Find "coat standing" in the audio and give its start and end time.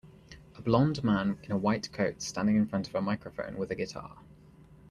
1.93-2.55